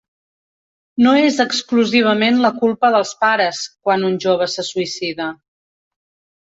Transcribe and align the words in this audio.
No 1.07 1.11
és 1.25 1.37
exclusivament 1.45 2.41
la 2.47 2.51
culpa 2.63 2.91
dels 2.97 3.13
pares, 3.27 3.63
quan 3.87 4.11
un 4.11 4.19
jove 4.27 4.51
se 4.57 4.69
suïcida. 4.73 5.33